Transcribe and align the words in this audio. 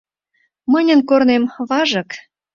Мыньын 0.71 1.01
корнем— 1.09 1.43
важык. 1.69 2.09